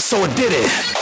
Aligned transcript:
The 0.00 0.16
reaper 0.16 0.34
did 0.34 0.50
death. 0.50 0.99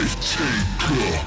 life 0.00 0.16
taker. 0.20 1.18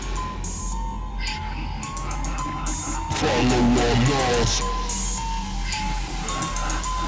Follow 3.20 3.64
our 3.84 3.96
laws. 4.10 4.54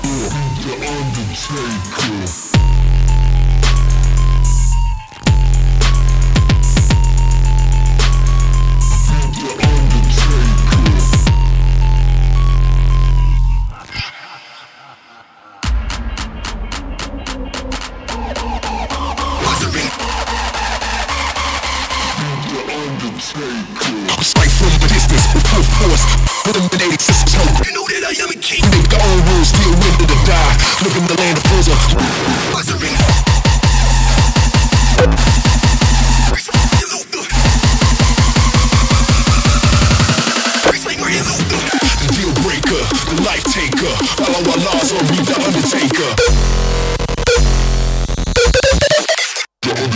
Or 0.03 0.25
be 0.33 0.43
the 0.63 0.75
undertaker. 0.95 2.72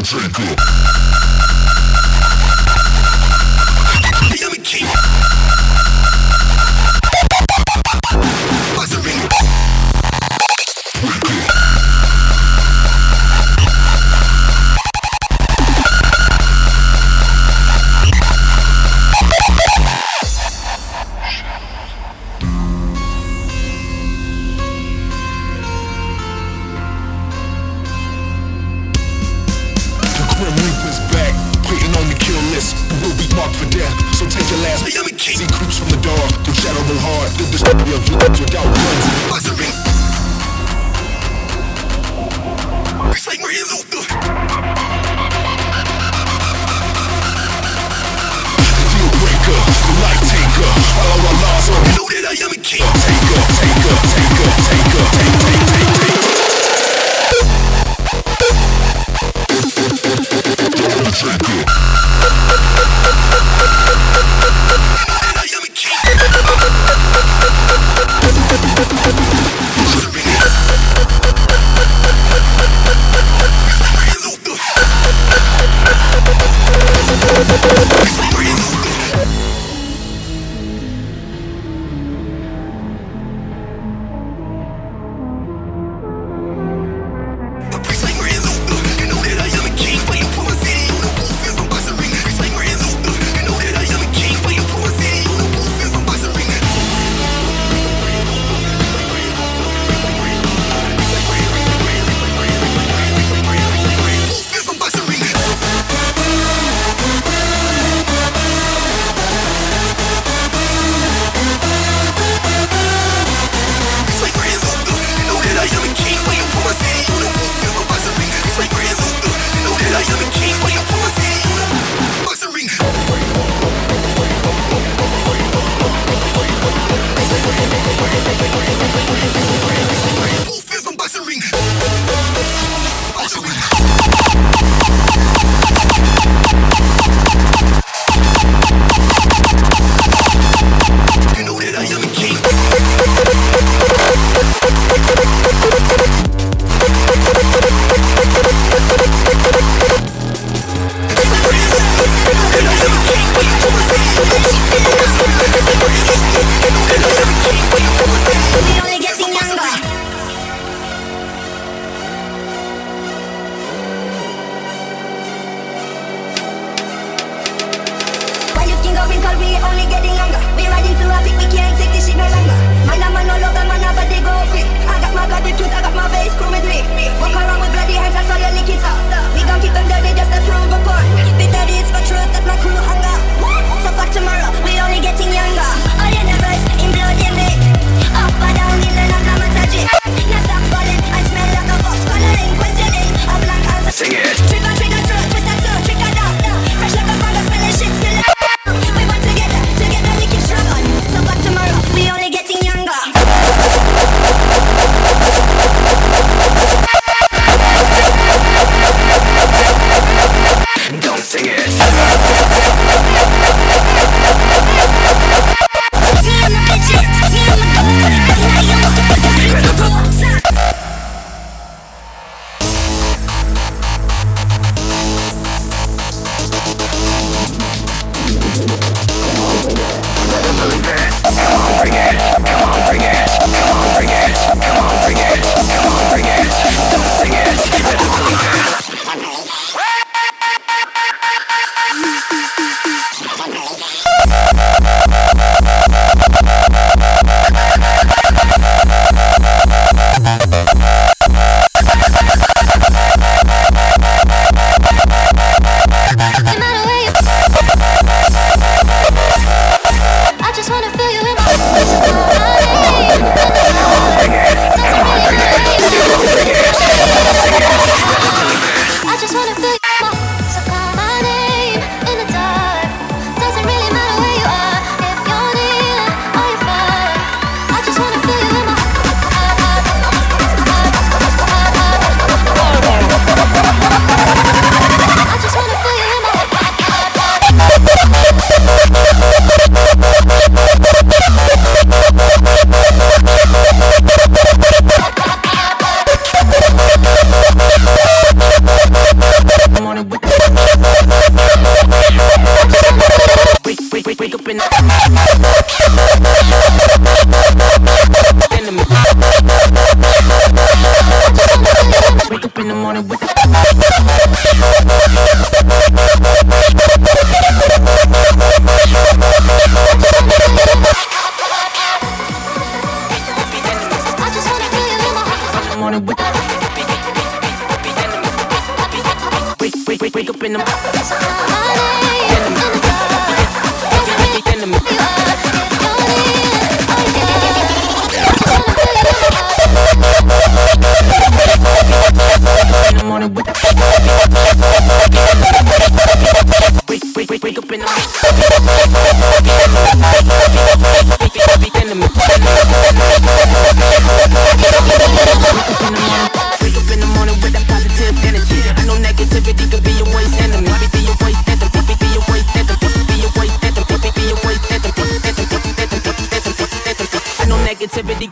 Jacob. 0.07 0.96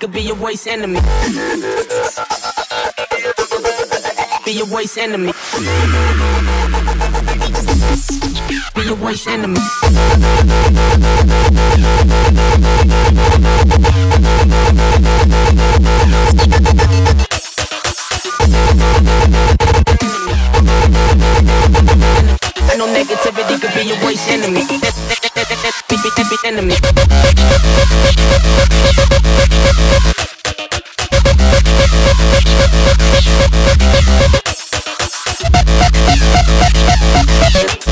Worst 0.07 0.67
enemy. 0.67 0.99
Be 4.45 4.51
your 4.51 4.67
worst 4.67 4.97
enemy. 4.97 5.33
Be 8.75 8.83
your 8.83 8.95
worst 8.97 9.27
enemy. 9.27 9.59
Know 22.77 22.87
negativity 22.87 23.59
could 23.61 23.73
be 23.73 23.87
your 23.87 23.97
worst 24.03 24.29
enemy. 24.29 25.14
Enemy. 26.45 26.75
control 37.45 37.84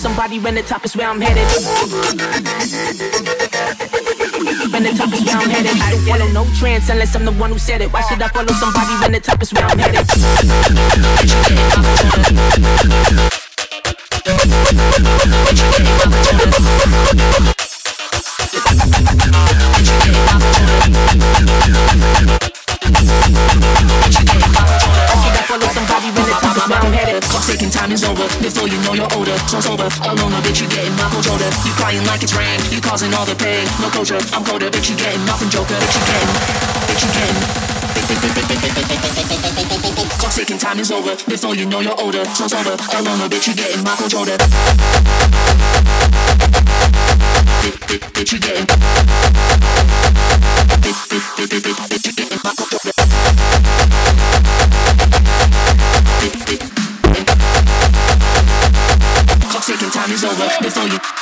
Follow 0.00 0.14
somebody 0.14 0.38
when 0.38 0.54
the 0.54 0.62
top 0.62 0.82
is 0.86 0.96
where 0.96 1.08
I'm 1.08 1.20
headed? 1.20 1.44
When 4.72 4.82
the 4.82 4.94
top 4.96 5.12
is 5.12 5.24
where 5.26 5.36
I'm 5.36 5.50
headed. 5.50 5.76
I 5.76 5.90
don't 5.90 6.00
follow 6.06 6.28
no 6.32 6.46
trends 6.54 6.88
unless 6.88 7.14
I'm 7.14 7.26
the 7.26 7.32
one 7.32 7.50
who 7.52 7.58
said 7.58 7.82
it. 7.82 7.92
Why 7.92 8.00
should 8.08 8.22
I 8.22 8.28
follow 8.28 8.52
somebody 8.54 8.94
when 9.02 9.12
the 9.12 9.20
top 9.20 9.42
is 9.42 9.52
where 9.52 9.66
I'm 9.66 9.78
headed? 9.78 10.06
Taking 25.60 25.89
time 27.80 27.92
is 27.92 28.04
over 28.04 28.28
before 28.44 28.68
you 28.68 28.76
know 28.84 28.92
you're 28.92 29.08
older. 29.16 29.32
So 29.48 29.56
oh, 29.56 29.72
sober, 29.72 29.88
alone, 30.04 30.36
bitch, 30.44 30.60
you 30.60 30.68
getting 30.68 30.92
my 31.00 31.08
controller. 31.08 31.48
You 31.64 31.72
crying 31.80 32.04
like 32.04 32.20
it's 32.22 32.36
rain, 32.36 32.60
you 32.68 32.80
causing 32.80 33.08
all 33.16 33.24
the 33.24 33.32
pain. 33.34 33.64
No 33.80 33.88
closure, 33.88 34.20
I'm 34.36 34.44
colder, 34.44 34.68
bitch, 34.68 34.92
you 34.92 34.96
getting 35.00 35.24
nothing, 35.24 35.48
joker. 35.48 35.72
Bitch, 35.80 35.96
you 35.96 36.02
getting, 36.04 36.28
bitch, 36.84 37.00
you 37.00 37.08
getting. 37.16 37.40
Clock 40.20 40.32
ticking, 40.36 40.58
time 40.58 40.78
is 40.78 40.92
over 40.92 41.16
before 41.24 41.54
you 41.56 41.64
know 41.64 41.80
you're 41.80 41.96
older. 41.96 42.24
So 42.36 42.44
oh, 42.44 42.48
sober, 42.52 42.76
alone, 43.00 43.30
bitch, 43.32 43.48
you 43.48 43.56
getting 43.56 43.82
my 43.82 43.96
controller. 43.96 44.36
Bitch, 47.64 48.32
you 48.32 48.40
getting. 48.40 48.66
Bitch, 50.84 51.00
bitch, 51.08 51.24
bitch, 51.32 51.48
bitch, 51.48 51.64
bitch, 51.64 51.80
bitch, 51.88 52.06
you 52.06 52.12
getting 52.12 52.40
my 52.44 52.52
controller. 52.52 53.00
taking 54.10 54.29
before 60.80 60.98
you 60.98 61.19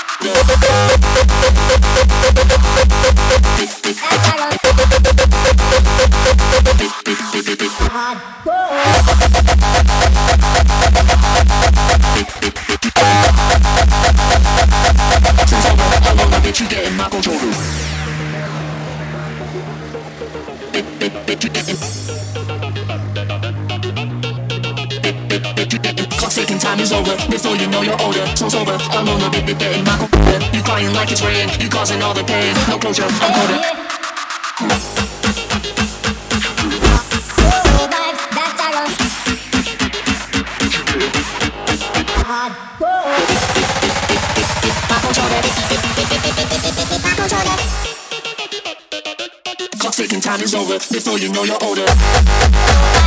Before 27.49 27.65
you 27.65 27.71
know 27.71 27.81
you're 27.81 28.03
older 28.03 28.27
So 28.37 28.47
sober, 28.51 28.77
alone 28.93 29.23
a 29.23 29.31
bit, 29.31 29.47
bit, 29.47 29.59
bit 29.59 29.83
computer 29.87 30.39
You 30.53 30.63
crying 30.63 30.93
like 30.93 31.11
it's 31.11 31.23
rain 31.23 31.49
You 31.59 31.71
causing 31.71 32.03
all 32.03 32.13
the 32.13 32.23
pain. 32.23 32.55
No 32.69 32.77
closure, 32.77 33.05
I'm 33.05 33.33
colder. 33.33 33.57
Clock 49.81 49.95
ticking, 49.95 50.21
time 50.21 50.43
is 50.43 50.55
over 50.55 50.79
Before 50.93 51.19
you 51.19 51.33
know 51.33 51.45
you're 51.45 51.65
older 51.65 52.98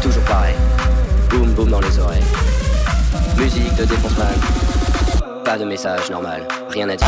toujours 0.00 0.22
pareil. 0.24 0.54
Boum 1.30 1.52
boum 1.52 1.70
dans 1.70 1.80
les 1.80 1.98
oreilles. 1.98 2.24
Musique 3.36 3.74
de 3.76 3.84
défense 3.84 4.16
mal. 4.18 4.34
Pas 5.44 5.58
de 5.58 5.64
message 5.64 6.10
normal, 6.10 6.46
rien 6.70 6.88
à 6.88 6.96
dire. 6.96 7.06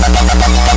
Bye. 0.00 0.67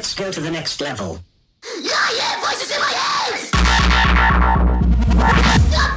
Let's 0.00 0.14
go 0.14 0.30
to 0.30 0.40
the 0.40 0.50
next 0.50 0.80
level. 0.80 1.18
Voices 1.62 2.70
in 2.74 2.80
my 2.80 2.88
head! 2.88 3.50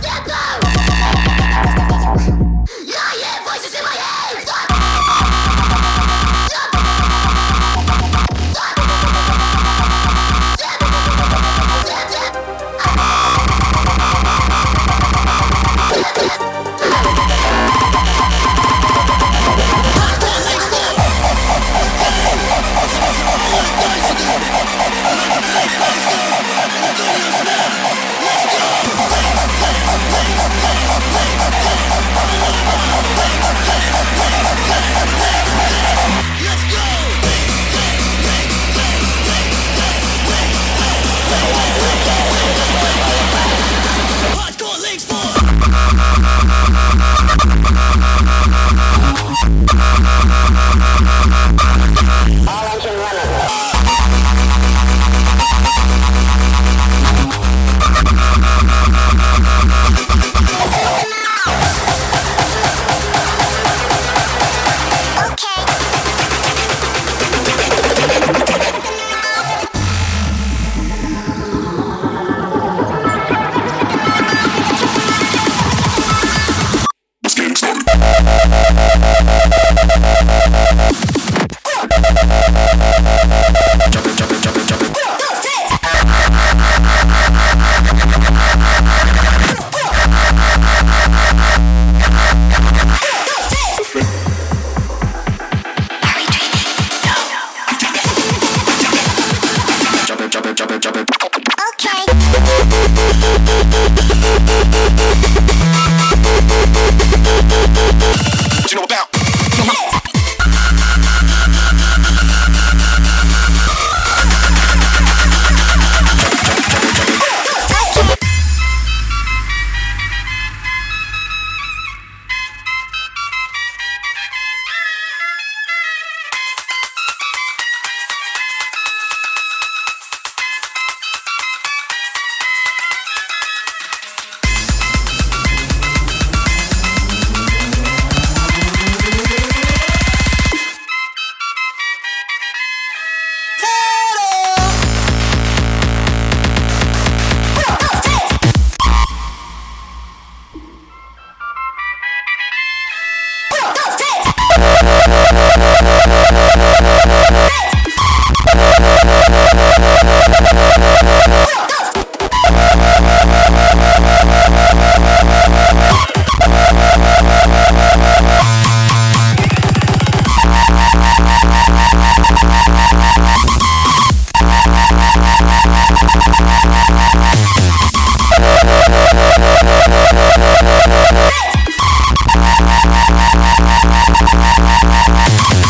Thank 185.05 185.62